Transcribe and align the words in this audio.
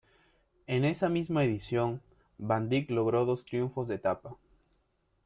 En 0.65 0.83
esa 0.83 1.09
misma 1.09 1.43
edición, 1.43 2.01
van 2.39 2.69
Dyck 2.69 2.89
logró 2.89 3.23
dos 3.23 3.45
triunfos 3.45 3.87
de 3.87 3.93
etapa. 3.93 4.35